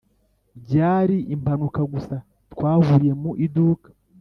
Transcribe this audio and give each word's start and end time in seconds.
byari 0.63 1.17
impanuka 1.35 1.81
gusa 1.93 2.15
twahuriye 2.53 3.13
mu 3.21 3.31
iduka. 3.45 3.87